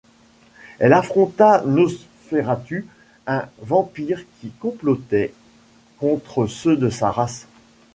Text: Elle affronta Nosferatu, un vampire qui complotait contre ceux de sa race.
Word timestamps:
Elle 0.79 0.93
affronta 0.93 1.61
Nosferatu, 1.63 2.87
un 3.27 3.45
vampire 3.59 4.23
qui 4.39 4.49
complotait 4.49 5.31
contre 5.99 6.47
ceux 6.47 6.75
de 6.75 6.89
sa 6.89 7.11
race. 7.11 7.45